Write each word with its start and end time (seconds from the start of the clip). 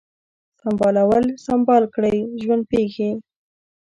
سمبالول، 0.61 1.25
سمبال 1.45 1.83
کړی، 1.95 2.17
ژوند 2.43 2.63
پیښې 2.73 3.09